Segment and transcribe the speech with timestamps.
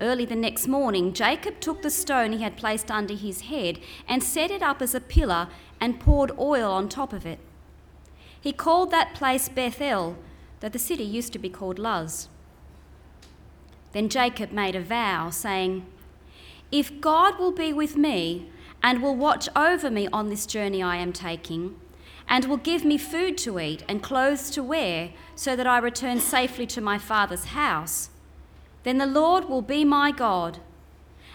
[0.00, 4.22] Early the next morning, Jacob took the stone he had placed under his head and
[4.22, 5.48] set it up as a pillar
[5.80, 7.40] and poured oil on top of it.
[8.40, 10.16] He called that place Bethel,
[10.60, 12.28] though the city used to be called Luz.
[13.92, 15.84] Then Jacob made a vow, saying,
[16.70, 18.48] If God will be with me
[18.80, 21.74] and will watch over me on this journey I am taking,
[22.28, 26.20] and will give me food to eat and clothes to wear, so that I return
[26.20, 28.10] safely to my father's house,
[28.82, 30.58] then the Lord will be my God.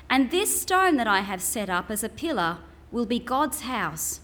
[0.09, 2.59] And this stone that I have set up as a pillar
[2.91, 4.19] will be God's house.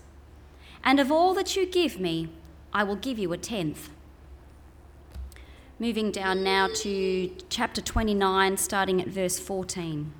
[0.84, 2.30] And of all that you give me,
[2.74, 3.90] I will give you a tenth.
[5.80, 10.12] Moving down now to chapter 29, starting at verse 14,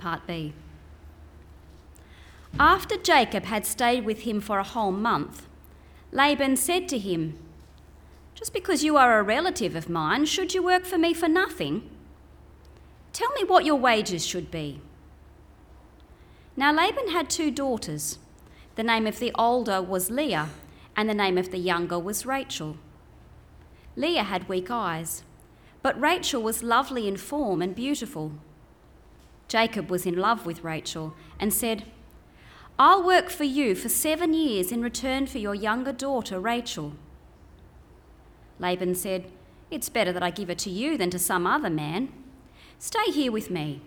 [0.00, 0.54] part B.
[2.58, 5.46] After Jacob had stayed with him for a whole month,
[6.10, 7.38] Laban said to him,
[8.36, 11.88] Just because you are a relative of mine, should you work for me for nothing?
[13.14, 14.82] Tell me what your wages should be.
[16.54, 18.18] Now Laban had two daughters.
[18.74, 20.50] The name of the older was Leah,
[20.94, 22.76] and the name of the younger was Rachel.
[23.96, 25.22] Leah had weak eyes,
[25.82, 28.32] but Rachel was lovely in form and beautiful.
[29.48, 31.84] Jacob was in love with Rachel and said,
[32.78, 36.92] I'll work for you for seven years in return for your younger daughter, Rachel.
[38.58, 39.30] Laban said,
[39.70, 42.12] It's better that I give her to you than to some other man.
[42.78, 43.82] Stay here with me.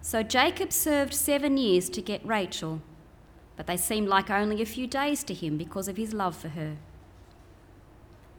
[0.00, 2.82] So Jacob served seven years to get Rachel,
[3.56, 6.48] but they seemed like only a few days to him because of his love for
[6.48, 6.76] her.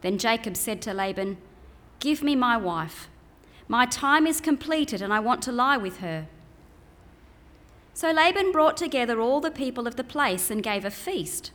[0.02, 1.38] Then Jacob said to Laban,
[1.98, 3.08] Give me my wife.
[3.68, 6.28] My time is completed, and I want to lie with her.
[7.94, 11.50] So Laban brought together all the people of the place and gave a feast.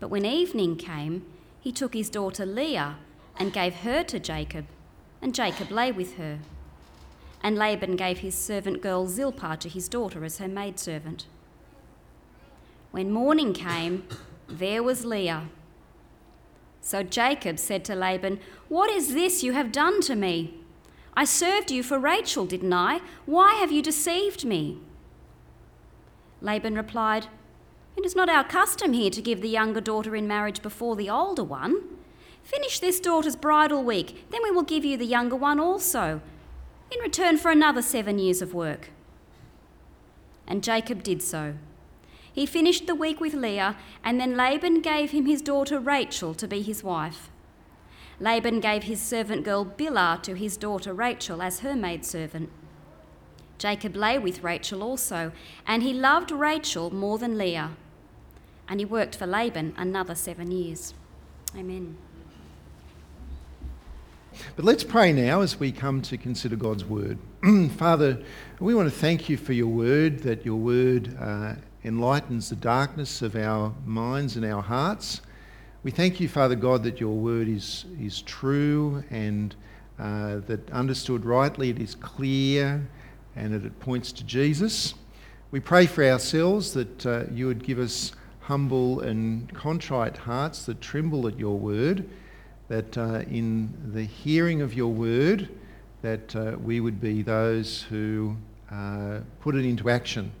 [0.00, 1.24] But when evening came,
[1.64, 2.96] he took his daughter Leah
[3.38, 4.66] and gave her to Jacob
[5.22, 6.40] and Jacob lay with her.
[7.42, 11.24] And Laban gave his servant girl Zilpah to his daughter as her maidservant.
[12.90, 14.06] When morning came,
[14.46, 15.48] there was Leah.
[16.82, 20.58] So Jacob said to Laban, What is this you have done to me?
[21.16, 23.00] I served you for Rachel, didn't I?
[23.24, 24.80] Why have you deceived me?
[26.42, 27.28] Laban replied,
[27.96, 31.08] It is not our custom here to give the younger daughter in marriage before the
[31.08, 31.82] older one.
[32.42, 36.20] Finish this daughter's bridal week, then we will give you the younger one also,
[36.90, 38.90] in return for another seven years of work.
[40.46, 41.54] And Jacob did so.
[42.30, 46.48] He finished the week with Leah, and then Laban gave him his daughter Rachel to
[46.48, 47.30] be his wife.
[48.20, 52.50] Laban gave his servant girl Bilhah to his daughter Rachel as her maidservant.
[53.56, 55.32] Jacob lay with Rachel also,
[55.66, 57.70] and he loved Rachel more than Leah.
[58.68, 60.94] And he worked for Laban another seven years.
[61.56, 61.96] Amen.
[64.56, 67.18] But let's pray now as we come to consider God's word.
[67.76, 68.22] Father,
[68.58, 73.22] we want to thank you for your word, that your word uh, enlightens the darkness
[73.22, 75.20] of our minds and our hearts.
[75.82, 79.54] We thank you, Father God, that your word is, is true and
[79.98, 82.88] uh, that understood rightly it is clear
[83.36, 84.94] and that it points to Jesus.
[85.50, 88.12] We pray for ourselves that uh, you would give us
[88.44, 92.08] humble and contrite hearts that tremble at your word
[92.68, 95.48] that uh, in the hearing of your word,
[96.02, 98.36] that uh, we would be those who
[98.70, 100.32] uh, put it into action.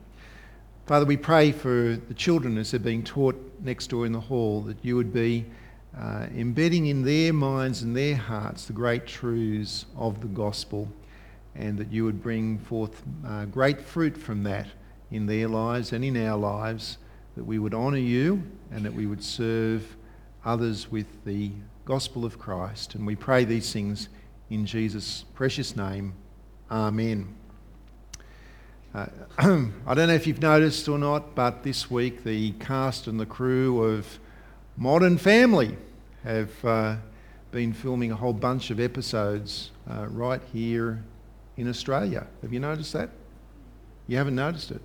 [0.86, 4.62] Father, we pray for the children as they're being taught next door in the hall
[4.62, 5.44] that you would be
[5.98, 10.88] uh, embedding in their minds and their hearts the great truths of the gospel,
[11.54, 14.66] and that you would bring forth uh, great fruit from that
[15.10, 16.98] in their lives and in our lives,
[17.36, 19.96] that we would honour you and that we would serve
[20.44, 21.50] others with the
[21.84, 22.94] gospel of Christ.
[22.94, 24.08] And we pray these things
[24.50, 26.14] in Jesus' precious name.
[26.70, 27.34] Amen.
[28.94, 29.06] Uh,
[29.38, 33.26] I don't know if you've noticed or not, but this week the cast and the
[33.26, 34.18] crew of
[34.76, 35.76] Modern Family
[36.22, 36.96] have uh,
[37.50, 41.02] been filming a whole bunch of episodes uh, right here
[41.56, 42.26] in Australia.
[42.42, 43.10] Have you noticed that?
[44.06, 44.80] You haven't noticed it?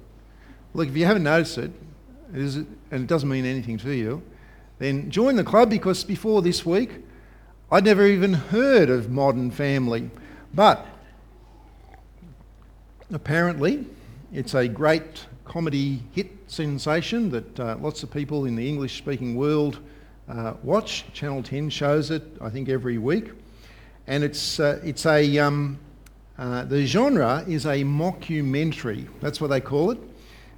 [0.73, 1.73] Look, if you haven't noticed it, it
[2.33, 4.21] is, and it doesn't mean anything to you,
[4.77, 7.03] then join the club because before this week,
[7.71, 10.09] I'd never even heard of Modern Family.
[10.53, 10.85] But
[13.11, 13.85] apparently,
[14.33, 19.35] it's a great comedy hit sensation that uh, lots of people in the English speaking
[19.35, 19.79] world
[20.27, 21.05] uh, watch.
[21.13, 23.31] Channel 10 shows it, I think, every week.
[24.07, 25.79] And it's, uh, it's a, um,
[26.37, 29.07] uh, the genre is a mockumentary.
[29.21, 29.99] That's what they call it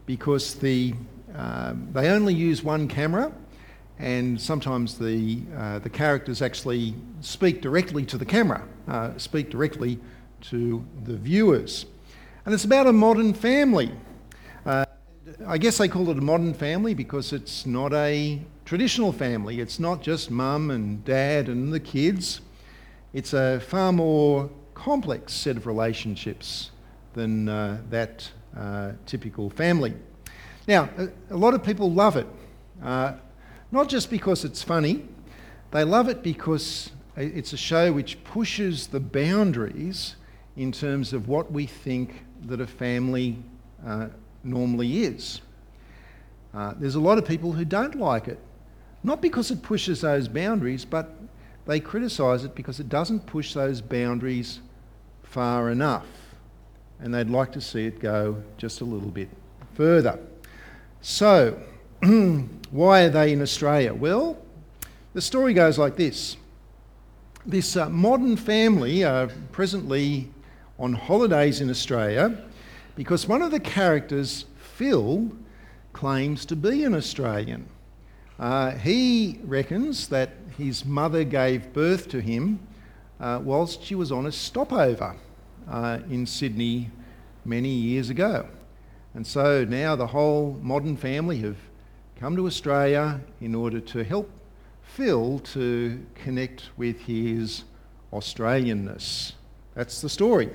[0.06, 0.94] because the,
[1.36, 3.32] um, they only use one camera
[4.02, 10.00] and sometimes the, uh, the characters actually speak directly to the camera, uh, speak directly
[10.42, 11.86] to the viewers.
[12.46, 13.92] And it's about a modern family.
[14.66, 14.86] Uh,
[15.46, 19.60] I guess they call it a modern family because it's not a traditional family.
[19.60, 22.42] It's not just mum and dad and the kids.
[23.14, 26.72] It's a far more complex set of relationships
[27.14, 29.94] than uh, that uh, typical family.
[30.68, 30.90] Now,
[31.30, 32.28] a, lot of people love it,
[32.84, 33.14] uh,
[33.72, 35.08] not just because it's funny,
[35.72, 40.16] they love it because it's a show which pushes the boundaries
[40.56, 43.38] in terms of what we think that a family
[43.86, 44.08] uh,
[44.44, 45.42] normally is.
[46.54, 48.40] Uh, there's a lot of people who don't like it,
[49.04, 51.16] not because it pushes those boundaries, but
[51.66, 54.60] they criticise it because it doesn't push those boundaries
[55.24, 56.06] far enough.
[57.00, 59.30] And they'd like to see it go just a little bit
[59.74, 60.20] further.
[61.02, 61.60] So,
[62.72, 63.92] why are they in Australia?
[63.92, 64.38] Well,
[65.14, 66.38] the story goes like this.
[67.44, 70.30] This uh, modern family are presently
[70.78, 72.44] on holidays in Australia
[72.96, 75.32] because one of the characters, Phil,
[75.92, 77.68] claims to be an Australian.
[78.40, 82.60] Uh, he reckons that his mother gave birth to him
[83.20, 85.16] uh, whilst she was on a stopover
[85.68, 86.92] uh, in Sydney
[87.44, 88.48] many years ago.
[89.14, 91.58] And so now the whole modern family have
[92.16, 94.30] come to Australia in order to help
[94.82, 97.64] Phil to connect with his
[98.14, 99.34] Australianness.
[99.74, 100.50] That's the story.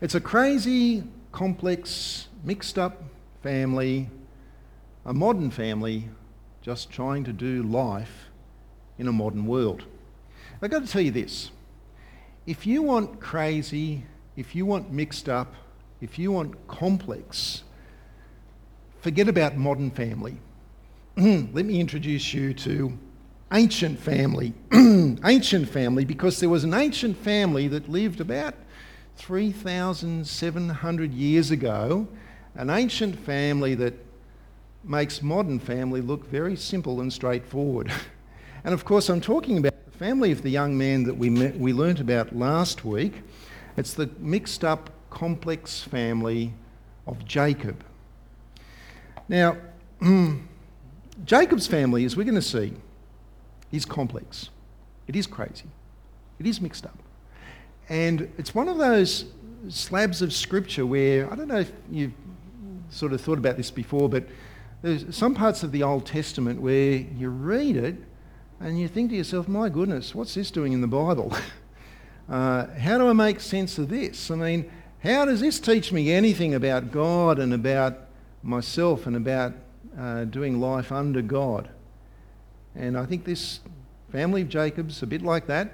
[0.00, 3.02] It's a crazy complex, mixed up
[3.42, 4.08] family,
[5.04, 6.08] a modern family
[6.62, 8.30] just trying to do life
[8.98, 9.84] in a modern world.
[10.60, 11.50] I've got to tell you this
[12.46, 14.04] if you want crazy,
[14.36, 15.54] if you want mixed up,
[16.02, 17.62] if you want complex,
[19.00, 20.36] forget about modern family.
[21.16, 22.98] Let me introduce you to
[23.52, 24.52] ancient family.
[24.72, 28.56] ancient family, because there was an ancient family that lived about
[29.16, 32.08] 3,700 years ago,
[32.56, 33.94] an ancient family that
[34.82, 37.92] makes modern family look very simple and straightforward.
[38.64, 41.56] and of course, I'm talking about the family of the young man that we, met,
[41.56, 43.22] we learnt about last week.
[43.76, 46.54] It's the mixed up, complex family
[47.06, 47.84] of Jacob.
[49.28, 49.56] Now,
[51.24, 52.72] Jacob's family, as we're going to see,
[53.70, 54.48] is complex.
[55.06, 55.66] It is crazy.
[56.38, 56.98] It is mixed up.
[57.88, 59.26] And it's one of those
[59.68, 62.14] slabs of scripture where, I don't know if you've
[62.90, 64.24] sort of thought about this before, but
[64.80, 67.96] there's some parts of the Old Testament where you read it
[68.60, 71.36] and you think to yourself, my goodness, what's this doing in the Bible?
[72.28, 74.30] uh, how do I make sense of this?
[74.30, 74.70] I mean,
[75.02, 77.98] how does this teach me anything about God and about
[78.42, 79.52] myself and about
[79.98, 81.68] uh, doing life under God?
[82.76, 83.60] And I think this
[84.12, 85.72] family of Jacob's a bit like that.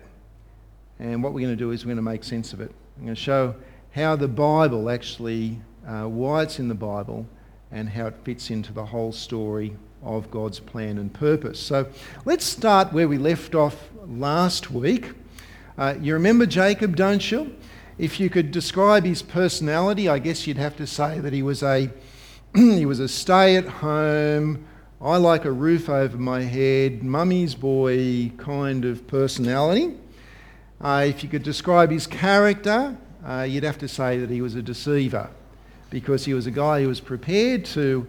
[0.99, 2.73] And what we're going to do is we're going to make sense of it.
[2.97, 3.55] I'm going to show
[3.95, 7.27] how the Bible actually, uh, why it's in the Bible,
[7.71, 11.61] and how it fits into the whole story of God's plan and purpose.
[11.61, 11.87] So
[12.25, 15.13] let's start where we left off last week.
[15.77, 17.55] Uh, you remember Jacob, don't you?
[17.99, 21.64] If you could describe his personality, I guess you'd have to say that he was
[21.64, 21.90] a
[22.55, 24.64] he was a stay-at-home,
[25.00, 29.95] I like a roof over my head, mummy's boy kind of personality.
[30.81, 34.55] Uh, if you could describe his character, uh, you'd have to say that he was
[34.55, 35.28] a deceiver
[35.90, 38.07] because he was a guy who was prepared to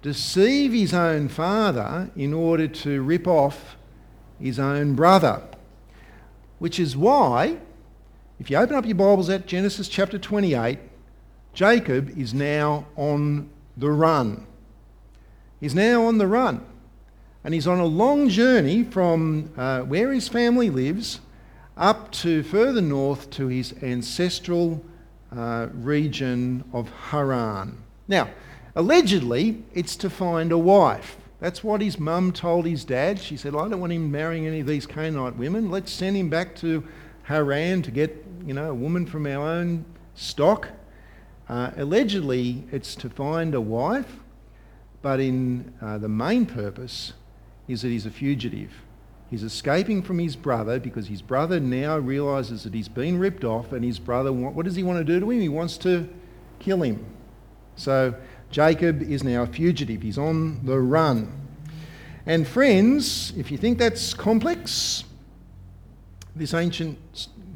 [0.00, 3.76] deceive his own father in order to rip off
[4.40, 5.42] his own brother.
[6.60, 7.58] Which is why,
[8.40, 10.78] if you open up your Bibles at Genesis chapter 28,
[11.52, 14.44] Jacob is now on the run.
[15.60, 16.64] He's now on the run.
[17.44, 21.20] And he's on a long journey from uh, where his family lives
[21.76, 24.84] up to further north to his ancestral
[25.36, 27.78] uh, region of Haran.
[28.08, 28.30] Now,
[28.74, 31.16] allegedly, it's to find a wife.
[31.38, 33.20] That's what his mum told his dad.
[33.20, 35.70] She said, I don't want him marrying any of these Canaanite women.
[35.70, 36.82] Let's send him back to
[37.24, 40.68] Haran to get, you know, a woman from our own stock.
[41.48, 44.20] Uh, allegedly, it's to find a wife,
[45.02, 47.12] but in uh, the main purpose
[47.68, 48.70] is that he's a fugitive.
[49.30, 53.72] He's escaping from his brother because his brother now realizes that he's been ripped off,
[53.72, 55.40] and his brother, what does he want to do to him?
[55.40, 56.08] He wants to
[56.58, 57.04] kill him.
[57.76, 58.14] So
[58.50, 60.02] Jacob is now a fugitive.
[60.02, 61.32] He's on the run.
[62.26, 65.04] And friends, if you think that's complex,
[66.36, 66.98] this ancient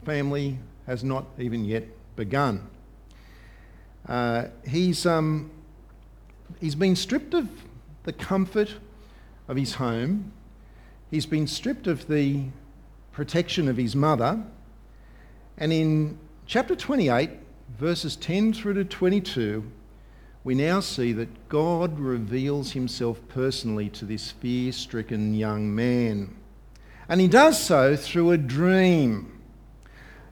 [0.04, 1.84] family has not even yet
[2.16, 2.68] begun.
[4.08, 5.50] Uh, he's, um,
[6.60, 7.48] he's been stripped of
[8.04, 8.76] the comfort
[9.48, 10.32] of his home
[11.10, 12.44] He's been stripped of the
[13.12, 14.42] protection of his mother.
[15.56, 17.30] And in chapter 28,
[17.78, 19.64] verses 10 through to 22,
[20.44, 26.34] we now see that God reveals himself personally to this fear stricken young man.
[27.08, 29.40] And he does so through a dream.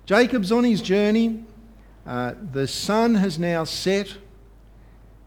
[0.04, 1.44] Jacob's on his journey.
[2.06, 4.16] Uh, the sun has now set.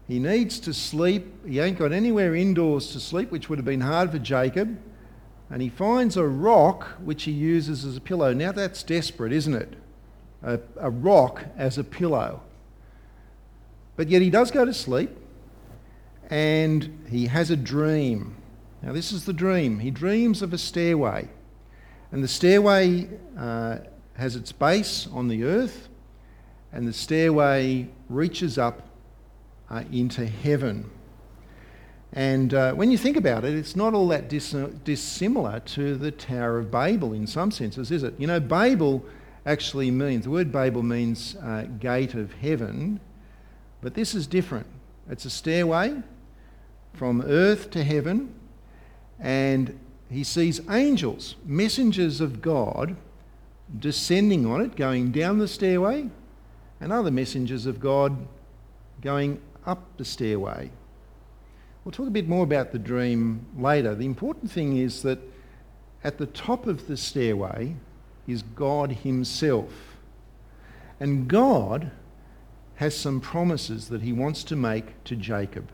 [0.06, 1.46] He needs to sleep.
[1.46, 4.78] He ain't got anywhere indoors to sleep, which would have been hard for Jacob
[5.50, 8.32] and he finds a rock which he uses as a pillow.
[8.32, 9.74] Now that's desperate, isn't it?
[10.42, 12.40] A, a, rock as a pillow.
[13.96, 15.10] But yet he does go to sleep
[16.30, 18.36] and he has a dream.
[18.80, 19.80] Now, this is the dream.
[19.80, 21.28] He dreams of a stairway,
[22.12, 23.78] and the stairway uh,
[24.14, 25.88] has its base on the earth,
[26.72, 28.88] and the stairway reaches up
[29.70, 30.90] uh, into heaven.
[32.12, 36.10] And uh, when you think about it, it's not all that dis- dissimilar to the
[36.10, 38.14] Tower of Babel in some senses, is it?
[38.18, 39.04] You know, Babel
[39.46, 43.00] actually means, the word Babel means uh, gate of heaven,
[43.80, 44.66] but this is different.
[45.08, 46.02] It's a stairway
[46.92, 48.34] from earth to heaven,
[49.18, 49.78] and
[50.10, 52.96] he sees angels, messengers of God,
[53.78, 56.10] descending on it, going down the stairway,
[56.80, 58.26] and other messengers of God
[59.00, 60.70] going up the stairway.
[61.84, 63.94] We'll talk a bit more about the dream later.
[63.94, 65.18] The important thing is that
[66.02, 67.76] at the top of the stairway
[68.26, 69.96] is God Himself.
[70.98, 71.90] And God
[72.76, 75.70] has some promises that He wants to make to Jacob.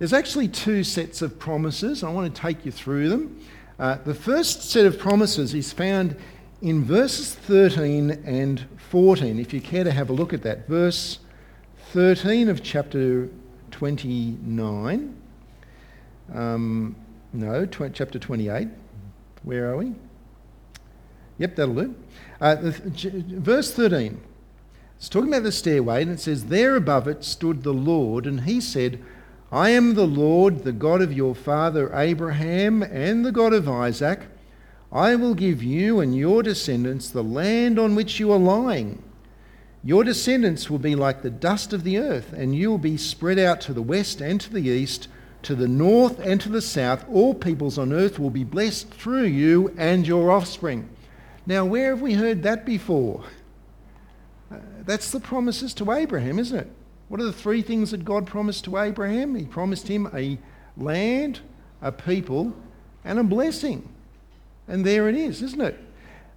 [0.00, 2.02] There's actually two sets of promises.
[2.02, 3.38] I want to take you through them.
[3.78, 6.16] Uh, the first set of promises is found
[6.62, 9.38] in verses 13 and 14.
[9.38, 11.18] If you care to have a look at that, verse
[11.92, 13.28] 13 of chapter
[13.72, 15.16] 29.
[16.32, 16.96] Um,
[17.34, 18.68] no, tw- chapter 28.
[19.42, 19.92] Where are we?
[21.36, 21.94] Yep, that'll do.
[22.40, 24.18] Uh, the, verse 13.
[24.96, 28.44] It's talking about the stairway, and it says, There above it stood the Lord, and
[28.44, 28.98] he said,
[29.52, 34.20] I am the Lord, the God of your father Abraham, and the God of Isaac.
[34.92, 39.02] I will give you and your descendants the land on which you are lying.
[39.82, 43.38] Your descendants will be like the dust of the earth, and you will be spread
[43.40, 45.08] out to the west and to the east,
[45.42, 47.04] to the north and to the south.
[47.10, 50.88] All peoples on earth will be blessed through you and your offspring.
[51.44, 53.24] Now, where have we heard that before?
[54.52, 56.70] Uh, that's the promises to Abraham, isn't it?
[57.10, 59.34] What are the three things that God promised to Abraham?
[59.34, 60.38] He promised him a
[60.78, 61.40] land,
[61.82, 62.54] a people,
[63.04, 63.86] and a blessing.
[64.66, 65.78] And there it is, isn't it?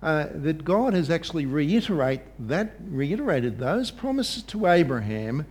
[0.04, 5.46] uh, that God has actually reiterate that, reiterated those promises to Abraham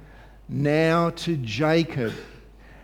[0.46, 2.12] now to Jacob.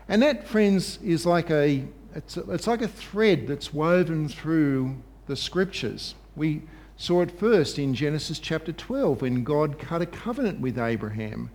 [0.09, 4.97] And that, friends, is like a it's, a, it's like a thread that's woven through
[5.27, 6.15] the scriptures.
[6.35, 6.63] We
[6.97, 11.51] saw it first in Genesis chapter 12 when God cut a covenant with Abraham.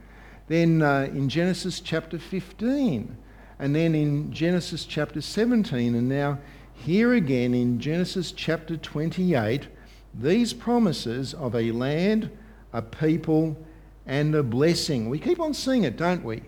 [0.53, 3.17] Then uh, in Genesis chapter 15.
[3.57, 5.95] And then in Genesis chapter 17.
[5.95, 6.37] And now
[6.75, 9.67] here again in Genesis chapter 28
[10.13, 12.29] these promises of a land,
[12.71, 13.57] a people,
[14.05, 15.09] and a blessing.
[15.09, 16.43] We keep on seeing it, don't we?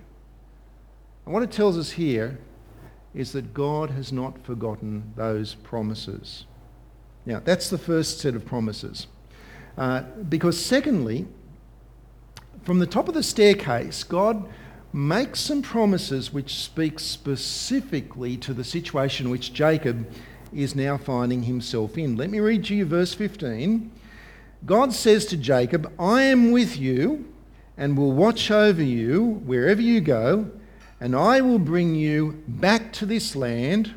[1.26, 2.38] And what it tells us here
[3.16, 6.46] is that God has not forgotten those promises.
[7.26, 9.08] Now, that's the first set of promises.
[9.80, 11.26] Uh, because, secondly,
[12.66, 14.50] from the top of the staircase, God
[14.92, 20.12] makes some promises which speak specifically to the situation which Jacob
[20.52, 22.16] is now finding himself in.
[22.16, 23.92] Let me read to you verse 15.
[24.66, 27.32] God says to Jacob, I am with you
[27.78, 30.50] and will watch over you wherever you go,
[31.00, 33.94] and I will bring you back to this land.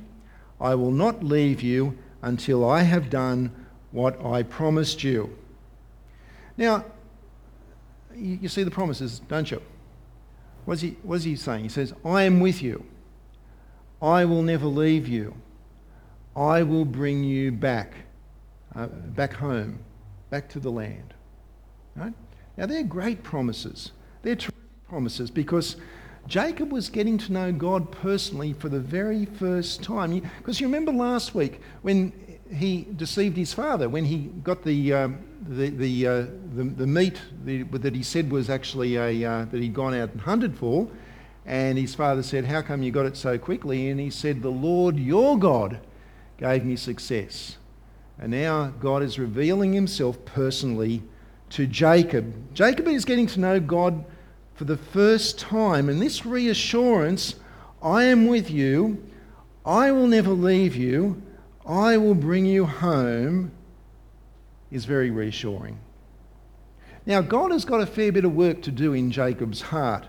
[0.60, 3.50] I will not leave you until I have done
[3.92, 5.38] what I promised you.
[6.56, 6.84] Now,
[8.18, 9.62] you see the promises, don't you?
[10.64, 11.62] What's he, he saying?
[11.62, 12.84] He says, I am with you.
[14.02, 15.34] I will never leave you.
[16.36, 17.94] I will bring you back,
[18.76, 19.78] uh, back home,
[20.30, 21.14] back to the land.
[21.96, 22.12] Right?
[22.56, 23.92] Now, they're great promises.
[24.22, 24.36] They're
[24.88, 25.76] promises because
[26.26, 30.20] Jacob was getting to know God personally for the very first time.
[30.38, 32.12] Because you remember last week when
[32.52, 37.20] he deceived his father, when he got the, um, the, the, uh, the, the, meat
[37.44, 40.88] that he said was actually a, uh, that he'd gone out and hunted for.
[41.46, 43.88] And his father said, How come you got it so quickly?
[43.88, 45.80] And he said, The Lord your God
[46.38, 47.56] gave me success.
[48.18, 51.02] And now God is revealing himself personally
[51.50, 52.54] to Jacob.
[52.54, 54.04] Jacob is getting to know God
[54.54, 57.36] for the first time, and this reassurance
[57.80, 59.02] I am with you,
[59.64, 61.22] I will never leave you,
[61.64, 63.52] I will bring you home
[64.70, 65.78] is very reassuring.
[67.06, 70.06] Now, God has got a fair bit of work to do in Jacob's heart.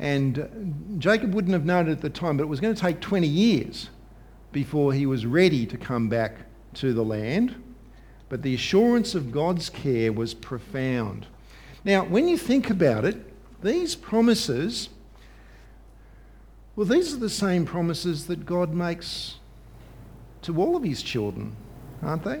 [0.00, 3.00] And Jacob wouldn't have known it at the time, but it was going to take
[3.00, 3.90] 20 years
[4.50, 6.38] before he was ready to come back
[6.74, 7.54] to the land.
[8.30, 11.26] But the assurance of God's care was profound.
[11.84, 13.18] Now, when you think about it,
[13.62, 14.88] these promises,
[16.76, 19.36] well, these are the same promises that God makes
[20.42, 21.54] to all of his children,
[22.02, 22.40] aren't they?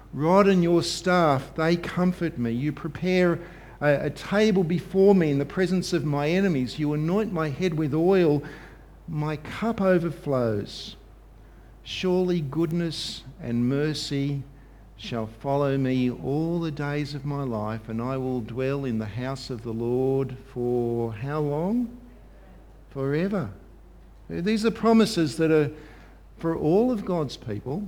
[0.13, 2.51] rod and your staff, they comfort me.
[2.51, 3.39] You prepare
[3.81, 6.77] a, a, table before me in the presence of my enemies.
[6.79, 8.43] You anoint my head with oil.
[9.07, 10.95] My cup overflows.
[11.83, 14.43] Surely goodness and mercy
[14.97, 19.05] shall follow me all the days of my life, and I will dwell in the
[19.05, 21.97] house of the Lord for how long?
[22.91, 23.49] Forever.
[24.29, 25.71] These are promises that are
[26.37, 27.87] for all of God's people,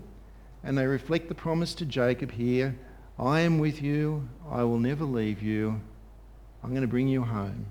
[0.64, 2.76] and they reflect the promise to Jacob here
[3.20, 5.80] I am with you, I will never leave you,
[6.64, 7.68] I'm going to bring you home.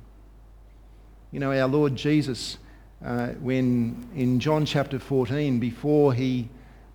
[1.32, 2.58] You know, our Lord Jesus,
[3.04, 6.48] uh, when in John chapter 14, before he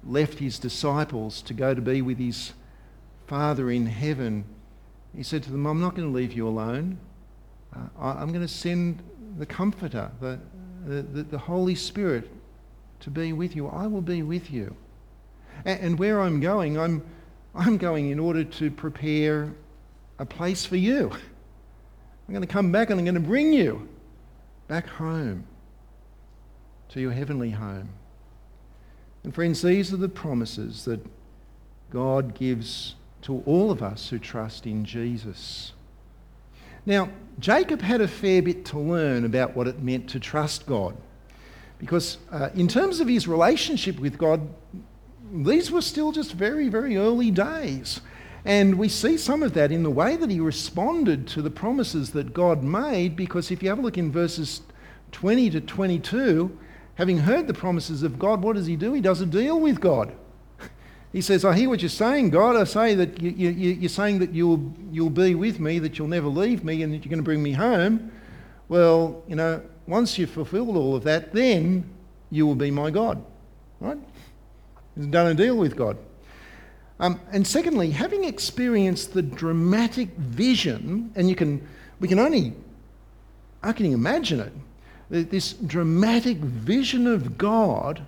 [0.05, 2.53] left his disciples to go to be with his
[3.25, 4.45] Father in heaven,
[5.15, 6.99] he said to them, I'm not going to leave you alone.
[7.75, 9.03] Uh, I'm going to send
[9.37, 10.39] the Comforter, the,
[10.85, 12.29] the, the, Holy Spirit,
[13.01, 13.67] to be with you.
[13.67, 14.75] I will be with you.
[15.65, 17.03] And, where I'm going, I'm,
[17.55, 19.53] I'm going in order to prepare
[20.19, 21.11] a place for you.
[21.11, 23.87] I'm going to come back and I'm going to bring you
[24.67, 25.45] back home
[26.89, 27.89] to your heavenly home.
[29.23, 31.05] And friends, these are the promises that
[31.89, 35.73] God gives to all of us who trust in Jesus.
[36.85, 40.95] Now, Jacob had a fair bit to learn about what it meant to trust God.
[41.77, 44.47] Because uh, in terms of his relationship with God,
[45.31, 48.01] these were still just very, very early days.
[48.45, 52.11] And we see some of that in the way that he responded to the promises
[52.11, 54.61] that God made, because if you have a look in verses
[55.11, 56.57] 20 to 22,
[56.95, 58.93] having heard the promises of God, what does he do?
[58.93, 60.13] He does a deal with God.
[61.13, 62.57] He says, I hear what you're saying, God.
[62.57, 66.09] I say that you, you, you're saying that you'll, you'll be with me, that you'll
[66.09, 68.11] never leave me, and that you're going to bring me home.
[68.67, 71.89] Well, you know, once you've fulfilled all of that, then
[72.29, 73.23] you will be my God.
[73.79, 73.97] Right?
[74.97, 75.97] Done a deal with God.
[76.99, 81.65] Um, and secondly, having experienced the dramatic vision, and you can,
[81.99, 82.53] we can only,
[83.61, 84.39] I can imagine
[85.11, 88.05] it, this dramatic vision of God,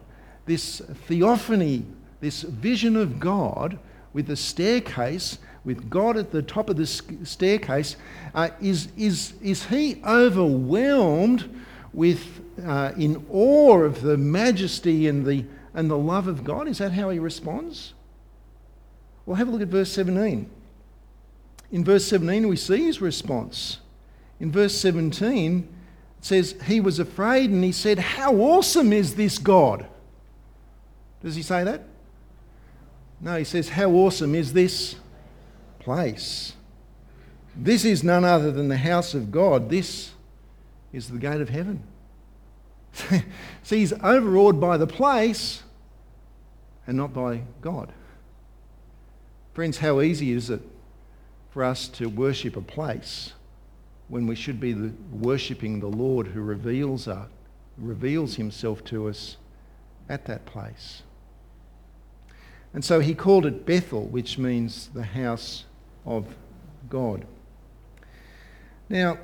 [0.48, 1.86] this theophany,
[2.22, 3.78] this vision of God
[4.12, 7.96] with the staircase, with God at the top of the staircase,
[8.34, 11.56] uh, is, is, is he overwhelmed
[11.94, 16.68] with, uh, in awe of the majesty and the, and the love of God?
[16.68, 17.94] Is that how he responds?
[19.26, 20.50] Well, have a look at verse 17.
[21.72, 23.80] in verse 17, we see his response.
[24.40, 29.38] In verse 17, it says, He was afraid and he said, How awesome is this
[29.38, 29.86] God?
[31.22, 31.84] Does he say that?
[33.22, 34.96] No, he says, How awesome is this
[35.80, 36.54] place?
[37.56, 39.70] This is none other than the house of God.
[39.70, 40.12] This
[40.94, 41.84] is the gate of heaven.
[43.64, 45.64] See, he's overawed by the place
[46.88, 47.92] and not by God.
[49.54, 50.62] Friends, how easy is it
[51.52, 53.34] for us to worship a place
[54.08, 54.74] when we should be
[55.12, 57.28] worshipping the Lord who reveals, us,
[57.78, 59.38] reveals himself to us
[60.08, 61.04] at that place?
[62.74, 65.66] And so he called it Bethel, which means the house
[66.06, 66.26] of
[66.90, 67.26] God.
[68.88, 69.18] Now,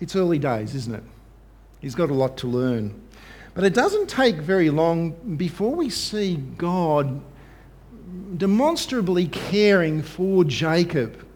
[0.00, 1.02] it's early days, isn't it?
[1.80, 3.00] He's got a lot to learn.
[3.54, 7.20] But it doesn't take very long before we see God
[8.36, 11.26] demonstrably caring for Jacob.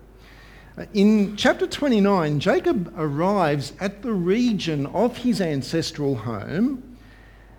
[0.92, 6.96] In chapter 29, Jacob arrives at the region of his ancestral home,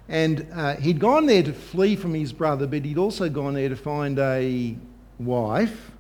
[0.10, 3.70] and uh, he'd gone there to flee from his brother, but he'd also gone there
[3.70, 4.76] to find a
[5.18, 5.92] wife.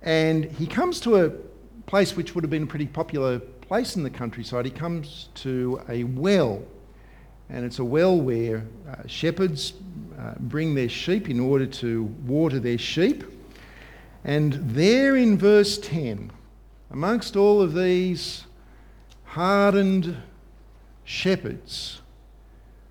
[0.00, 1.30] And he comes to a
[1.86, 3.40] place which would have been a pretty popular
[3.72, 4.66] place in the countryside.
[4.66, 6.62] He comes to a well,
[7.48, 9.72] and it's a well where uh, shepherds
[10.20, 13.24] uh, bring their sheep in order to water their sheep.
[14.24, 16.30] And there in verse 10,
[16.90, 18.44] amongst all of these
[19.24, 20.18] hardened
[21.04, 22.02] shepherds,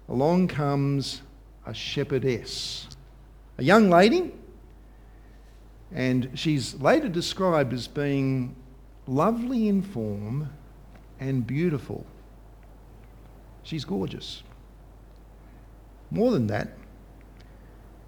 [0.09, 1.21] along comes
[1.63, 2.87] a shepherdess,
[3.59, 4.33] a young lady,
[5.91, 8.55] and she's later described as being
[9.05, 10.49] lovely in form
[11.21, 12.05] and beautiful.
[13.63, 14.43] She's gorgeous.
[16.09, 16.69] More than that,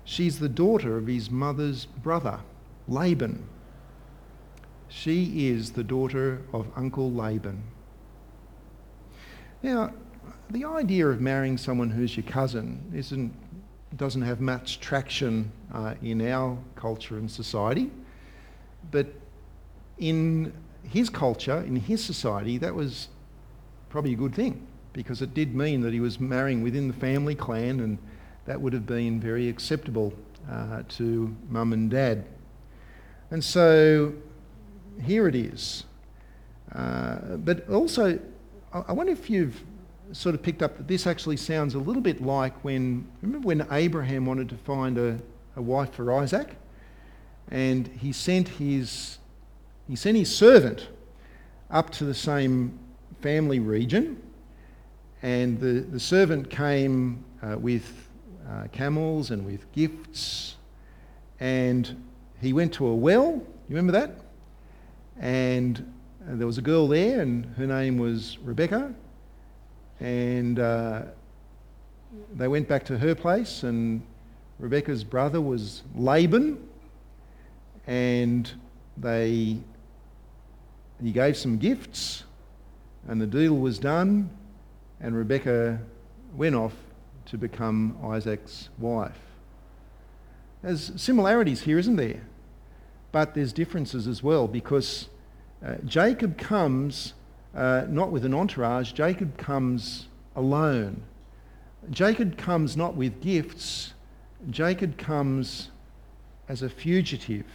[0.03, 2.39] she's the daughter of his mother's brother,
[2.87, 3.47] Laban.
[4.89, 7.63] She is the daughter of Uncle Laban.
[9.61, 9.93] Now,
[10.49, 13.33] the idea of marrying someone who's your cousin isn't,
[13.95, 17.91] doesn't have much traction uh, in our culture and society,
[18.91, 19.07] but
[19.99, 20.51] in
[20.83, 23.07] his culture, in his society, that was
[23.89, 27.35] probably a good thing because it did mean that he was marrying within the family
[27.35, 27.97] clan and
[28.45, 30.13] that would have been very acceptable
[30.49, 32.25] uh, to mum and dad.
[33.31, 34.13] And so
[35.01, 35.85] here it is.
[36.73, 38.19] Uh, but also,
[38.71, 39.61] I wonder if you've
[40.11, 43.67] sort of picked up that this actually sounds a little bit like when, remember when
[43.71, 45.19] Abraham wanted to find a,
[45.55, 46.55] a wife for Isaac?
[47.49, 49.17] And he sent his
[49.87, 50.87] he sent his servant
[51.69, 52.79] up to the same
[53.21, 54.21] family region,
[55.21, 58.09] and the, the servant came uh, with
[58.49, 60.55] uh, camels and with gifts,
[61.39, 62.01] and
[62.41, 63.31] he went to a well.
[63.69, 64.11] You remember that?
[65.19, 65.93] And
[66.23, 68.93] uh, there was a girl there, and her name was Rebecca,
[69.99, 71.03] and uh,
[72.35, 74.01] they went back to her place, and
[74.59, 76.57] Rebecca's brother was Laban,
[77.87, 78.51] and
[78.97, 79.57] they
[81.03, 82.23] he gave some gifts,
[83.07, 84.29] and the deal was done,
[85.01, 85.79] and Rebecca
[86.35, 86.73] went off
[87.25, 89.19] to become Isaac's wife.
[90.61, 92.21] There's similarities here, isn't there?
[93.11, 95.09] But there's differences as well because
[95.63, 97.13] uh, Jacob comes
[97.53, 101.03] uh, not with an entourage, Jacob comes alone.
[101.91, 103.93] Jacob comes not with gifts,
[104.49, 105.69] Jacob comes
[106.47, 107.45] as a fugitive.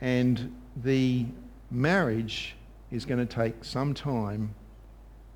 [0.00, 1.26] And the
[1.70, 2.56] marriage
[2.90, 4.54] is going to take some time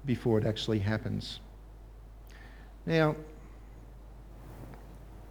[0.04, 1.40] before it actually happens.
[2.86, 3.16] Now,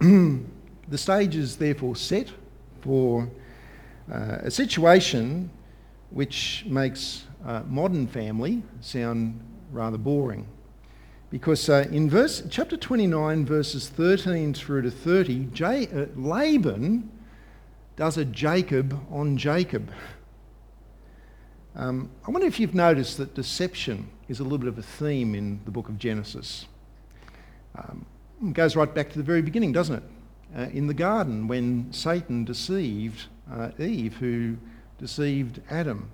[0.00, 2.30] the stage is therefore set
[2.80, 3.28] for
[4.12, 5.50] uh, a situation
[6.10, 9.40] which makes uh, modern family sound
[9.72, 10.46] rather boring.
[11.30, 17.10] Because uh, in verse, chapter 29, verses 13 through to 30, J- uh, Laban
[17.96, 19.90] does a Jacob on Jacob.
[21.76, 25.34] Um, I wonder if you've noticed that deception is a little bit of a theme
[25.34, 26.66] in the book of Genesis.
[27.76, 28.06] Um,
[28.42, 30.02] it goes right back to the very beginning, doesn't it?
[30.56, 34.56] Uh, in the garden, when Satan deceived uh, Eve, who
[34.98, 36.10] deceived Adam.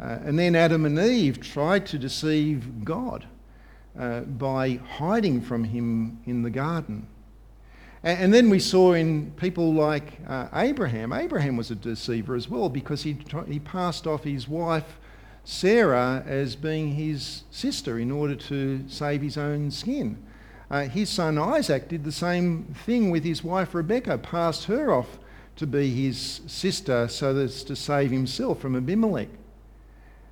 [0.00, 3.24] Uh, and then Adam and Eve tried to deceive God
[3.98, 7.06] uh, by hiding from him in the garden.
[8.06, 12.68] And then we saw in people like uh, Abraham, Abraham was a deceiver as well
[12.68, 15.00] because he, he passed off his wife
[15.42, 20.22] Sarah as being his sister in order to save his own skin.
[20.70, 25.18] Uh, his son Isaac did the same thing with his wife Rebecca, passed her off
[25.56, 29.30] to be his sister so as to save himself from Abimelech.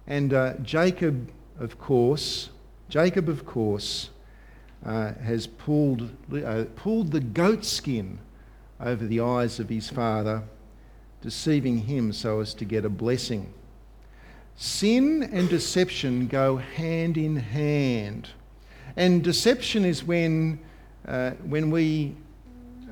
[0.07, 2.51] And uh, Jacob, of course,
[2.89, 4.11] Jacob, of course,
[4.85, 8.19] uh, has pulled, uh, pulled the goat skin
[8.81, 10.43] over the eyes of his father,
[11.23, 13.53] deceiving him so as to get a blessing.
[14.57, 18.29] Sin and deception go hand in hand.
[18.97, 20.61] And deception is when,
[21.09, 22.15] uh, when we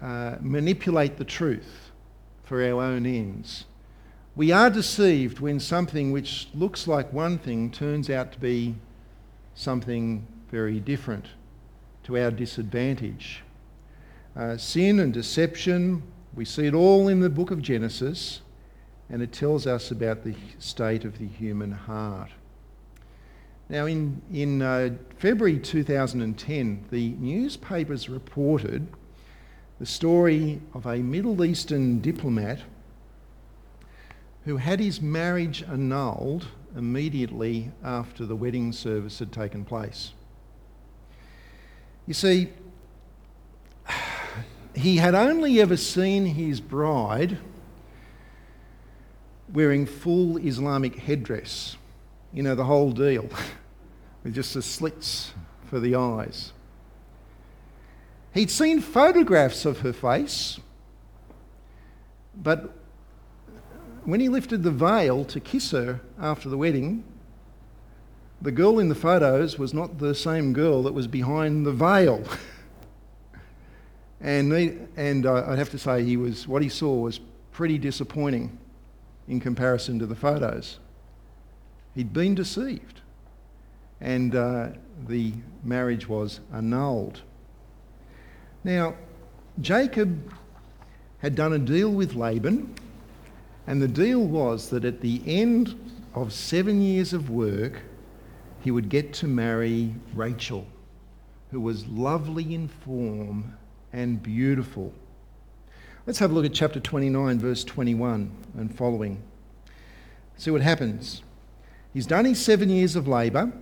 [0.00, 1.90] uh, manipulate the truth
[2.42, 3.66] for our own ends.
[4.34, 8.76] We are deceived when something which looks like one thing turns out to be
[9.54, 11.26] something very different
[12.04, 13.42] to our disadvantage.
[14.34, 16.02] Uh, sin and deception,
[16.34, 18.40] we see it all in the book of Genesis,
[19.10, 22.30] and it tells us about the state of the human heart.
[23.68, 28.86] Now, in, in uh, February 2010, the newspapers reported
[29.78, 32.60] the story of a Middle Eastern diplomat
[34.44, 40.12] who had his marriage annulled immediately after the wedding service had taken place.
[42.06, 42.48] You see,
[44.74, 47.38] he had only ever seen his bride
[49.52, 51.76] wearing full Islamic headdress,
[52.32, 53.28] you know, the whole deal,
[54.24, 55.32] with just the slits
[55.66, 56.52] for the eyes.
[58.34, 60.58] He'd seen photographs of her face,
[62.34, 62.74] but
[64.04, 67.04] when he lifted the veil to kiss her after the wedding,
[68.42, 72.24] the girl in the photos was not the same girl that was behind the veil.
[74.20, 74.52] and
[74.96, 77.20] and uh, I'd have to say he was what he saw was
[77.52, 78.58] pretty disappointing
[79.28, 80.80] in comparison to the photos.
[81.94, 83.00] He'd been deceived,
[84.00, 84.68] and uh,
[85.06, 87.20] the marriage was annulled.
[88.64, 88.94] Now,
[89.60, 90.32] Jacob
[91.18, 92.74] had done a deal with Laban,
[93.68, 95.78] and the deal was that at the end
[96.14, 97.82] of seven years of work,
[98.62, 100.66] he would get to marry Rachel,
[101.50, 103.56] who was lovely in form
[103.92, 104.92] and beautiful.
[106.06, 109.22] Let's have a look at chapter 29, verse 21 and following.
[110.36, 111.22] See what happens.
[111.92, 113.52] He's done his seven years of labour.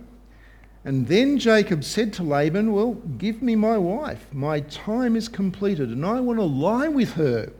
[0.83, 4.25] And then Jacob said to Laban, Well, give me my wife.
[4.31, 7.51] My time is completed, and I want to lie with her.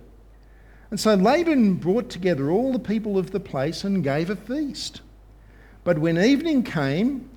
[0.90, 5.02] And so Laban brought together all the people of the place and gave a feast.
[5.84, 7.30] But when evening came,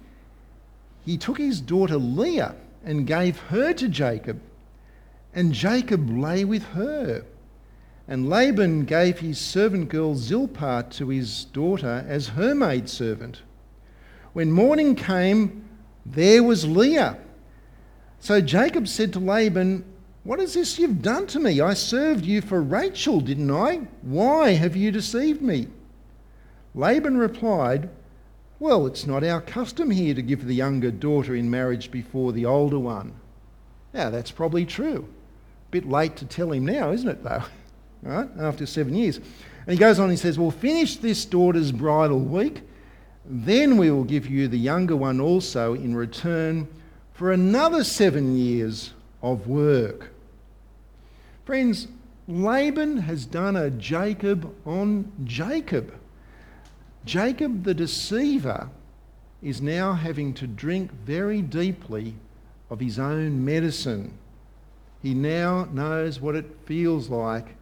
[1.05, 4.41] he took his daughter Leah and gave her to Jacob,
[5.35, 7.25] and Jacob lay with her.
[8.07, 13.43] And Laban gave his servant girl Zilpah to his daughter as her maidservant.
[14.35, 15.65] When morning came,
[16.05, 17.17] there was Leah.
[18.21, 19.85] So Jacob said to Laban,
[20.23, 21.61] What is this you've done to me?
[21.61, 23.87] I served you for Rachel, didn't I?
[24.03, 25.69] Why have you deceived me?
[26.75, 27.89] Laban replied,
[28.65, 32.47] Well, it's not our custom here to give the younger daughter in marriage before the
[32.47, 33.13] older one.
[33.93, 35.07] Now, that's probably true.
[35.71, 37.43] Bit late to tell him now, isn't it, though?
[38.03, 38.29] Right?
[38.39, 39.19] After seven years.
[39.19, 42.63] And he goes on, he says, Well, finish this daughter's bridal week
[43.27, 46.67] then we will give you the younger one also in return
[47.13, 50.11] for another seven years of work.
[51.45, 51.89] Friends,
[52.27, 55.93] Laban has done a Jacob on Jacob.
[57.05, 58.71] Jacob the deceiver
[59.43, 62.15] is now having to drink very deeply
[62.71, 64.17] of his own medicine.
[65.03, 67.57] He now knows what it feels like,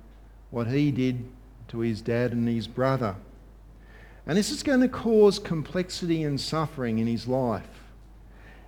[0.50, 1.24] what he did
[1.68, 3.16] to his dad and his brother.
[4.26, 7.66] And this is going to cause complexity and suffering in his life.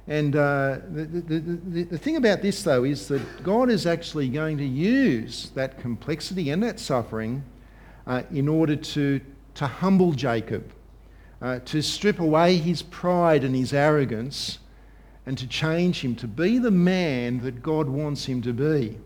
[0.07, 4.29] And uh, the, the, the, the, thing about this, though, is that God is actually
[4.29, 7.43] going to use that complexity and that suffering
[8.07, 9.21] uh, in order to,
[9.55, 10.73] to humble Jacob,
[11.41, 14.59] uh, to strip away his pride and his arrogance,
[15.27, 18.99] and to change him to be the man that God wants him to be.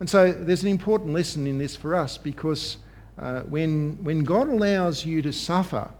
[0.00, 2.78] And so there's an important lesson in this for us because
[3.18, 5.90] uh, when, when God allows you to suffer,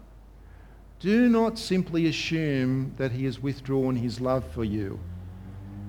[0.99, 4.99] do not simply assume that He has withdrawn His love for you.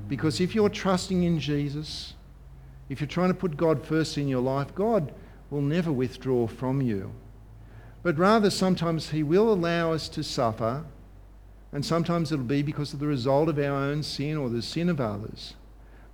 [0.09, 2.15] Because if you're trusting in Jesus,
[2.89, 5.13] if you're trying to put God first in your life, God
[5.51, 7.13] will never withdraw from you.
[8.03, 10.85] But rather, sometimes He will allow us to suffer,
[11.73, 14.89] and sometimes it'll be because of the result of our own sin or the sin
[14.89, 15.55] of others.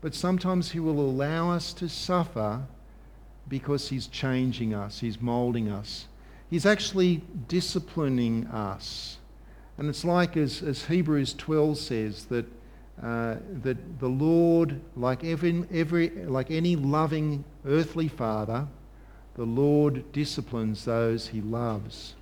[0.01, 2.62] But sometimes He will allow us to suffer
[3.49, 6.07] because He's changing us, He's moulding us.
[6.51, 9.18] He's actually disciplining us.
[9.79, 12.46] And it's like, as, as Hebrews 12 says, that,
[13.03, 18.66] uh, that the Lord, like, every, every, like any loving earthly father,
[19.37, 22.14] the Lord disciplines those he loves.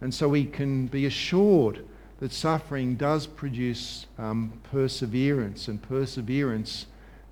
[0.00, 1.84] And so we can be assured
[2.18, 6.86] that suffering does produce um, perseverance, and perseverance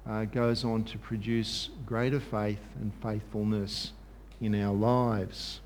[0.06, 3.92] uh, goes on to produce greater faith and faithfulness
[4.40, 5.60] in our lives.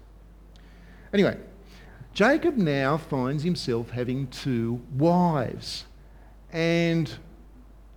[1.13, 1.37] Anyway,
[2.15, 5.85] Jacob now finds himself having two wives
[6.53, 7.13] and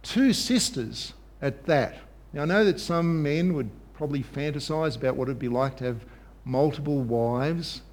[0.03, 1.97] two sisters at that.
[2.33, 3.69] Now, I know that some men would
[4.01, 6.03] probably fantasize about what it would be like to have
[6.43, 7.83] multiple wives,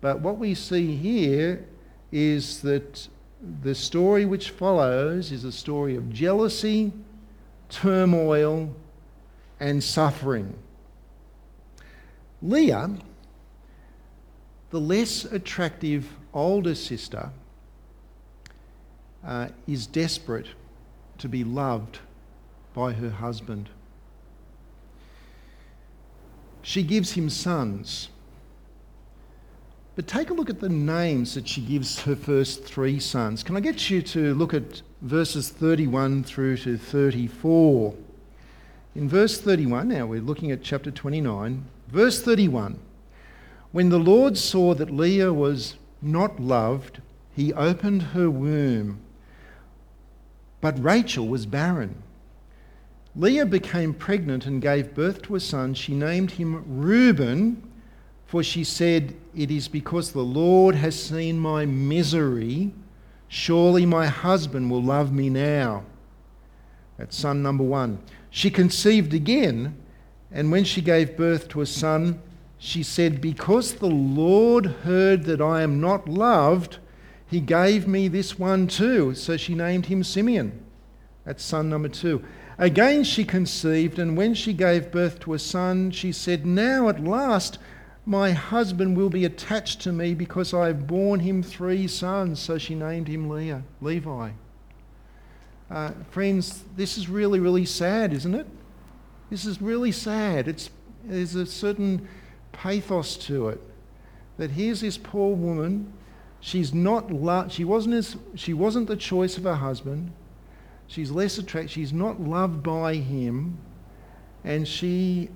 [0.00, 1.66] but what we see here
[2.12, 3.08] is that
[3.62, 6.92] the story which follows is a story of jealousy,
[7.68, 8.72] turmoil,
[9.58, 10.56] and suffering.
[12.40, 12.88] Leah,
[14.70, 17.32] the less attractive older sister,
[19.26, 20.46] uh, is desperate
[21.18, 21.98] to be loved
[22.72, 23.68] by her husband.
[26.62, 28.08] She gives him sons.
[29.96, 33.42] But take a look at the names that she gives her first three sons.
[33.42, 37.94] Can I get you to look at verses 31 through to 34?
[38.94, 42.78] In verse 31, now we're looking at chapter 29, verse 31.
[43.72, 47.00] When the Lord saw that Leah was not loved,
[47.34, 49.00] he opened her womb
[50.60, 52.02] but Rachel was barren.
[53.16, 55.74] Leah became pregnant and gave birth to a son.
[55.74, 57.62] She named him Reuben,
[58.26, 62.72] for she said, It is because the Lord has seen my misery.
[63.26, 65.84] Surely my husband will love me now.
[66.98, 67.98] That's son number one.
[68.30, 69.76] She conceived again,
[70.30, 72.20] and when she gave birth to a son,
[72.58, 76.78] she said, Because the Lord heard that I am not loved,
[77.26, 79.14] he gave me this one too.
[79.14, 80.62] So she named him Simeon.
[81.24, 82.24] That's son number two.
[82.60, 87.02] Again she conceived, and when she gave birth to a son, she said, Now at
[87.02, 87.58] last
[88.06, 92.38] my husband will be attached to me because I have borne him three sons.
[92.38, 94.30] So she named him Leah, Levi.
[95.70, 98.46] Uh, friends, this is really, really sad, isn't it?
[99.30, 100.46] This is really sad.
[100.46, 100.70] It's,
[101.02, 102.06] there's a certain
[102.52, 103.60] pathos to it.
[104.36, 105.92] That here's this poor woman
[106.40, 107.10] She's not
[107.52, 110.12] she wasn't as, she wasn't the choice of her husband.
[110.90, 113.58] She's less attracted, She's not loved by him,
[114.42, 115.30] and she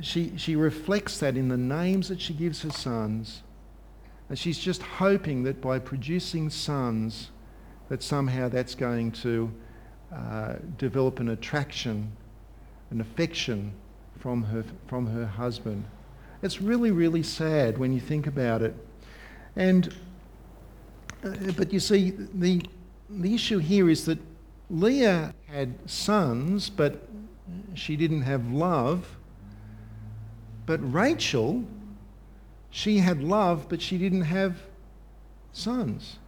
[0.00, 3.42] she she reflects that in the names that she gives her sons.
[4.28, 7.30] And she's just hoping that by producing sons,
[7.88, 9.52] that somehow that's going to
[10.14, 12.12] uh, develop an attraction,
[12.90, 13.72] an affection
[14.20, 15.84] from her from her husband.
[16.42, 18.76] It's really really sad when you think about it.
[19.56, 19.92] And,
[21.24, 22.62] uh, but you see, the,
[23.10, 24.18] the issue here is that
[24.68, 27.08] Leah had sons, but
[27.74, 29.16] she didn't have love.
[30.66, 31.64] But Rachel,
[32.70, 34.58] she had love, but she didn't have
[35.52, 36.18] sons.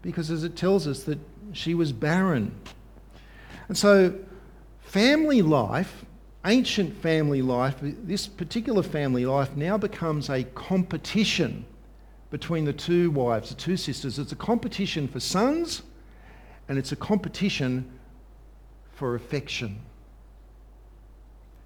[0.00, 1.18] Because as it tells us that
[1.52, 2.54] she was barren.
[3.68, 4.14] And so
[4.80, 6.06] family life,
[6.46, 11.66] ancient family life, this particular family life now becomes a competition
[12.32, 14.18] between the two wives, the two sisters.
[14.18, 15.82] It's a competition for sons
[16.66, 17.90] and it's a competition
[18.90, 19.78] for affection.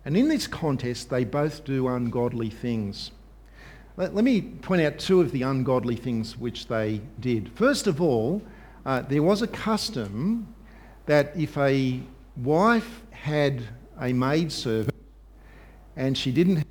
[0.04, 3.12] And in this contest, they both do ungodly things.
[3.96, 7.48] Let, let, me point out two of the ungodly things which they did.
[7.54, 8.42] First of all,
[8.84, 10.52] uh, there was a custom
[11.06, 12.00] that if a
[12.36, 13.62] wife had
[14.00, 14.96] a maidservant
[15.94, 16.66] and she didn't have,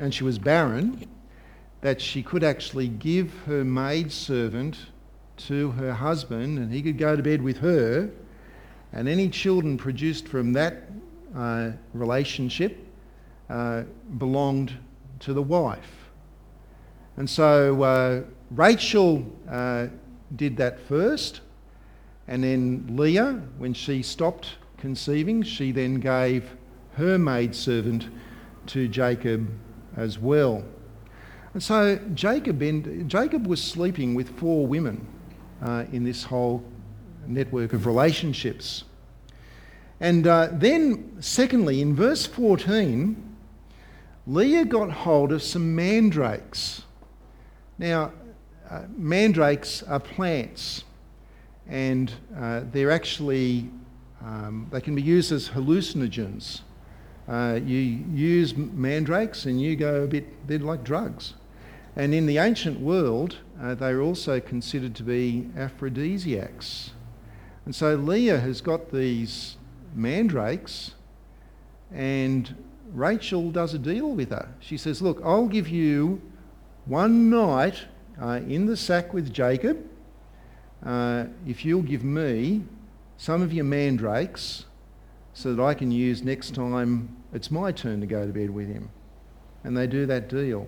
[0.00, 1.06] and she was barren,
[1.80, 4.76] that she could actually give her maidservant
[5.36, 8.10] to her husband and he could go to bed with her,
[8.92, 10.84] and any children produced from that
[11.34, 12.86] uh, relationship
[13.48, 13.82] uh,
[14.18, 14.72] belonged
[15.20, 16.10] to the wife.
[17.16, 19.88] And so uh, Rachel uh,
[20.36, 21.40] did that first,
[22.28, 26.56] and then Leah, when she stopped conceiving, she then gave
[26.94, 28.08] her maidservant
[28.66, 29.50] to Jacob
[29.96, 30.64] as well.
[31.52, 32.60] And so Jacob,
[33.08, 35.06] Jacob was sleeping with four women
[35.62, 36.62] uh, in this whole
[37.26, 38.84] network of relationships.
[39.98, 43.30] And uh, then, secondly, in verse 14,
[44.26, 46.82] Leah got hold of some mandrakes.
[47.78, 48.12] Now,
[48.70, 50.84] uh, mandrakes are plants,
[51.66, 53.68] and uh, they're actually,
[54.24, 56.60] um, they can be used as hallucinogens.
[57.28, 61.34] Uh, you use mandrakes and you go a bit, they're like drugs.
[61.96, 66.90] And in the ancient world, uh, they were also considered to be aphrodisiacs.
[67.64, 69.56] And so Leah has got these
[69.94, 70.92] mandrakes,
[71.92, 72.54] and
[72.92, 74.48] Rachel does a deal with her.
[74.60, 76.20] She says, Look, I'll give you
[76.86, 77.84] one night
[78.20, 79.84] uh, in the sack with Jacob
[80.84, 82.62] uh, if you'll give me
[83.16, 84.64] some of your mandrakes
[85.34, 88.68] so that I can use next time it's my turn to go to bed with
[88.68, 88.90] him.
[89.62, 90.66] And they do that deal.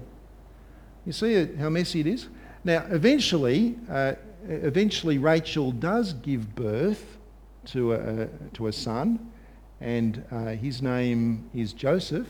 [1.04, 2.28] You see how messy it is?
[2.64, 4.14] Now, eventually, uh,
[4.46, 7.18] eventually Rachel does give birth
[7.66, 9.32] to a, to a son,
[9.80, 12.28] and uh, his name is Joseph.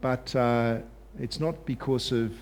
[0.00, 0.78] But uh,
[1.20, 2.32] it's not because of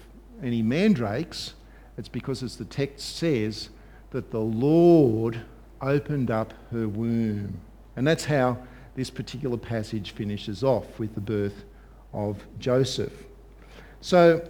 [0.42, 1.52] any mandrakes,
[1.98, 3.68] it's because, as the text says,
[4.12, 5.42] that the Lord
[5.82, 7.60] opened up her womb.
[7.96, 8.56] And that's how
[8.94, 11.64] this particular passage finishes off with the birth
[12.14, 13.12] of Joseph.
[14.00, 14.42] So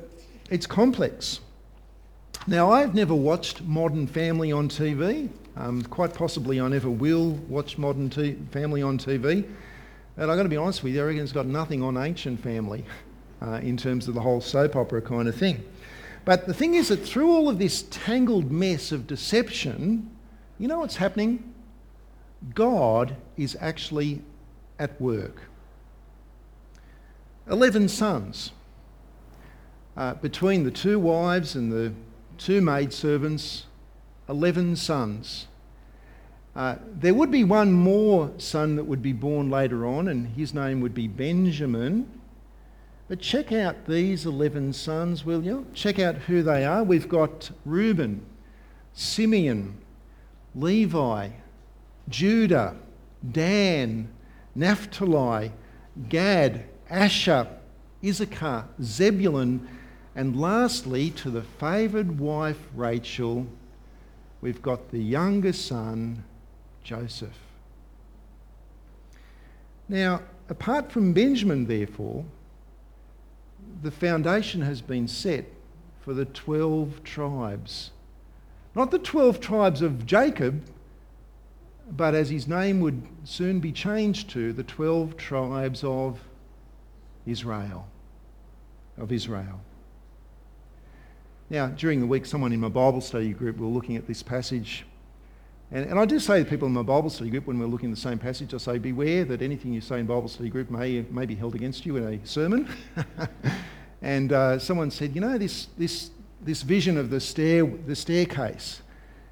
[0.51, 1.41] it's complex.
[2.47, 5.29] Now, I've never watched Modern Family on TV.
[5.57, 9.45] Um, quite possibly, I never will watch Modern t- Family on TV.
[10.17, 12.41] And I've got to be honest with you, I reckon it's got nothing on Ancient
[12.41, 12.85] Family
[13.41, 15.63] uh, in terms of the whole soap opera kind of thing.
[16.25, 20.11] But the thing is that through all of this tangled mess of deception,
[20.59, 21.55] you know what's happening?
[22.55, 24.23] God is actually
[24.79, 25.43] at work.
[27.49, 28.53] Eleven sons.
[30.01, 31.93] Uh, between the two wives and the
[32.39, 33.67] two maidservants,
[34.31, 35.47] 11 sons.
[36.57, 40.55] Uh, there would be one more son that would be born later on, and his
[40.55, 42.11] name would be Benjamin.
[43.09, 45.67] But check out these 11 sons, will you?
[45.75, 46.83] Check out who they are.
[46.83, 48.25] We've got Reuben,
[48.95, 49.77] Simeon,
[50.55, 51.29] Levi,
[52.09, 52.75] Judah,
[53.31, 54.09] Dan,
[54.55, 55.53] Naphtali,
[56.09, 57.49] Gad, Asher,
[58.03, 59.69] Issachar, Zebulun,
[60.15, 63.47] and lastly, to the favoured wife Rachel,
[64.41, 66.25] we've got the younger son
[66.83, 67.39] Joseph.
[69.89, 72.25] Now, apart from Benjamin, therefore,
[73.83, 75.47] the foundation has been set
[76.01, 77.91] for the 12 tribes.
[78.75, 80.63] Not the 12 tribes of Jacob,
[81.91, 86.21] but as his name would soon be changed to, the 12 tribes of
[87.27, 87.89] Israel.
[88.97, 89.61] Of Israel.
[91.51, 94.87] Now, during the week, someone in my Bible study group were looking at this passage.
[95.73, 97.91] And, and I do say to people in my Bible study group when we're looking
[97.91, 100.71] at the same passage, I say, beware that anything you say in Bible study group
[100.71, 102.69] may, may be held against you in a sermon.
[104.03, 108.83] and uh, someone said, you know, this, this, this vision of the, stair, the staircase.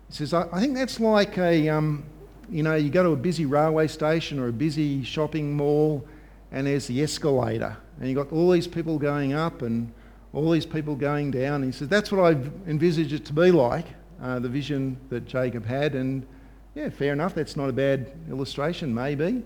[0.09, 2.05] He says, I, I think that's like a, um,
[2.51, 6.05] you know, you go to a busy railway station or a busy shopping mall
[6.51, 7.77] and there's the escalator.
[8.01, 9.93] And you've got all these people going up and
[10.39, 11.63] all these people going down.
[11.63, 13.87] He says, That's what I envisage it to be like,
[14.23, 15.95] uh, the vision that Jacob had.
[15.95, 16.27] And
[16.75, 19.43] yeah, fair enough, that's not a bad illustration, maybe.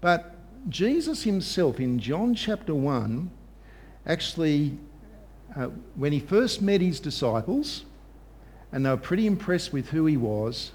[0.00, 0.34] But
[0.68, 3.30] Jesus himself in John chapter 1
[4.06, 4.78] actually,
[5.56, 7.84] uh, when he first met his disciples,
[8.72, 10.72] and they were pretty impressed with who he was,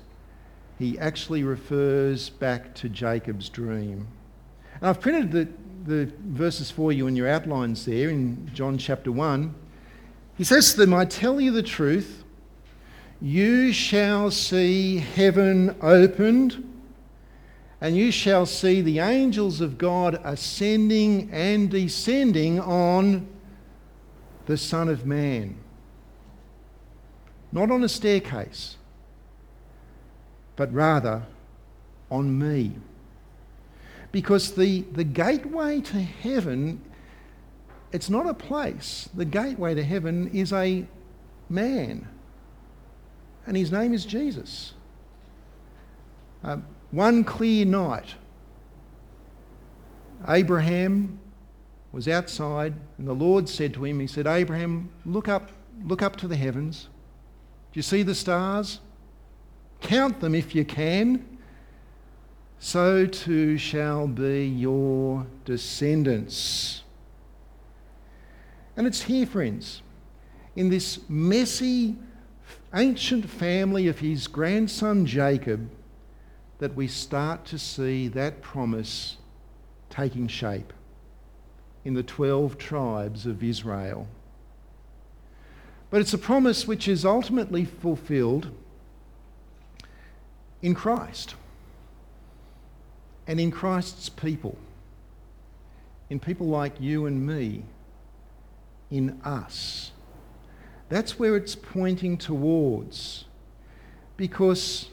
[0.77, 4.07] he actually refers back to Jacob's dream.
[4.75, 5.47] And I've printed the,
[5.89, 9.55] the verses for you in your outlines there in John chapter 1.
[10.37, 12.23] He says to them, I tell you the truth,
[13.19, 16.63] you shall see heaven opened,
[17.81, 23.27] and you shall see the angels of God ascending and descending on
[24.45, 25.57] the Son of Man.
[27.51, 28.77] Not on a staircase,
[30.55, 31.23] but rather
[32.11, 32.75] on me.
[34.11, 36.81] Because the, the gateway to heaven,
[37.91, 39.09] it's not a place.
[39.13, 40.85] The gateway to heaven is a
[41.49, 42.07] man.
[43.45, 44.73] And his name is Jesus.
[46.43, 46.57] Uh,
[46.91, 48.15] one clear night,
[50.27, 51.19] Abraham
[51.91, 55.51] was outside, and the Lord said to him, He said, Abraham, look up,
[55.83, 56.89] look up to the heavens.
[57.71, 58.79] Do you see the stars?
[59.81, 61.25] Count them if you can
[62.59, 66.83] so too shall be your descendants.
[68.75, 69.81] And it's here, friends,
[70.55, 71.95] in this messy,
[72.73, 75.69] ancient family of his grandson Jacob,
[76.59, 79.15] that we start to see that promise
[79.89, 80.73] taking shape
[81.85, 84.05] in the 12 tribes of Israel.
[85.89, 88.51] But it's a promise which is ultimately fulfilled
[90.61, 91.35] in Christ
[93.29, 94.57] and in Christ's people,
[96.09, 97.63] in people like you and me,
[98.89, 99.91] in us.
[100.89, 103.25] That's where it's pointing towards.
[104.17, 104.89] Because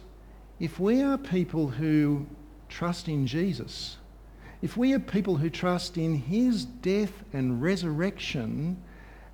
[0.61, 2.27] if we are people who
[2.69, 3.97] trust in Jesus,
[4.61, 8.77] if we are people who trust in his death and resurrection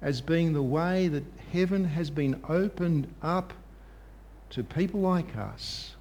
[0.01, 3.53] as being the way that heaven has been opened up
[4.51, 5.97] to people like us,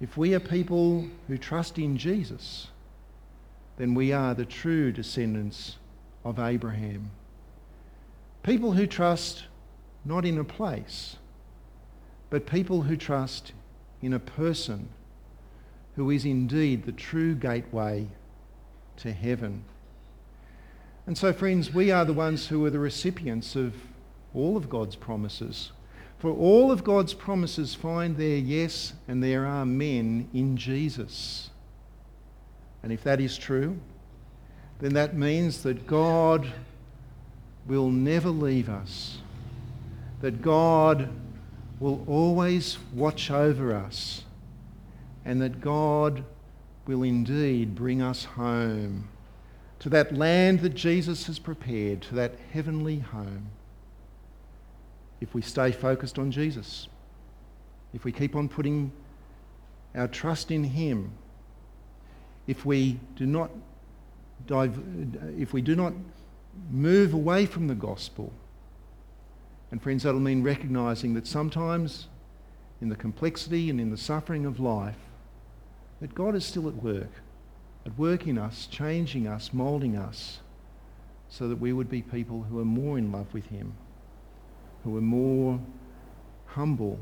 [0.00, 2.68] if we are people who trust in Jesus,
[3.76, 5.76] then we are the true descendants
[6.24, 7.10] of Abraham.
[8.42, 9.44] People who trust
[10.04, 11.16] not in a place,
[12.30, 13.52] but people who trust
[14.00, 14.88] in a person
[15.96, 18.06] who is indeed the true gateway
[18.96, 19.64] to heaven.
[21.06, 23.74] And so, friends, we are the ones who are the recipients of
[24.32, 25.72] all of God's promises.
[26.20, 31.48] For all of God's promises find their yes and their amen in Jesus.
[32.82, 33.78] And if that is true,
[34.80, 36.52] then that means that God
[37.66, 39.18] will never leave us,
[40.20, 41.08] that God
[41.78, 44.24] will always watch over us,
[45.24, 46.22] and that God
[46.86, 49.08] will indeed bring us home
[49.78, 53.46] to that land that Jesus has prepared, to that heavenly home.
[55.20, 56.88] If we stay focused on Jesus,
[57.92, 58.92] if we keep on putting
[59.94, 61.12] our trust in Him,
[62.46, 63.50] if we do not
[64.46, 64.78] dive,
[65.38, 65.92] if we do not
[66.70, 68.32] move away from the gospel,
[69.70, 72.08] and friends, that'll mean recognizing that sometimes
[72.80, 74.96] in the complexity and in the suffering of life,
[76.00, 77.10] that God is still at work,
[77.86, 80.40] at work in us, changing us, moulding us,
[81.28, 83.74] so that we would be people who are more in love with Him,
[84.84, 85.60] who are more
[86.46, 86.98] humble,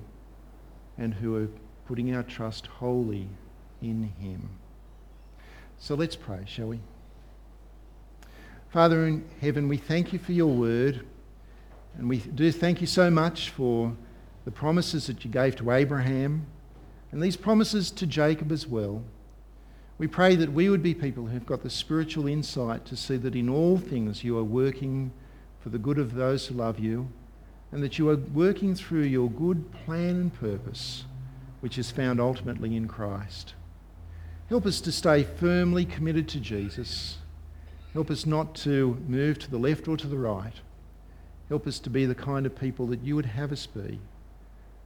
[0.99, 1.49] and who are
[1.87, 3.29] putting our trust wholly
[3.81, 4.51] in Him.
[5.79, 6.81] So let's pray, shall we?
[8.71, 11.07] Father in heaven, we thank you for your word,
[11.97, 13.97] and we do thank you so much for
[14.45, 16.47] the promises that you gave to Abraham
[17.11, 19.03] and these promises to Jacob as well.
[19.97, 23.35] We pray that we would be people who've got the spiritual insight to see that
[23.35, 25.11] in all things you are working
[25.61, 27.09] for the good of those who love you,
[27.71, 31.05] and that you are working through your good plan and purpose,
[31.61, 33.55] which is found ultimately in Christ.
[34.49, 37.19] Help us to stay firmly committed to Jesus.
[37.93, 40.55] Help us not to move to the left or to the right.
[41.49, 44.01] Help us to be the kind of people that you would have us be.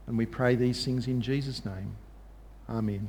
[0.07, 1.97] And we pray these things in Jesus' name.
[2.69, 3.09] Amen.